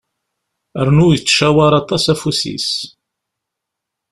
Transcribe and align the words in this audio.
Rnu, 0.87 1.07
yettcawar 1.11 1.73
aṭas 1.81 2.03
afus-is. 2.13 2.69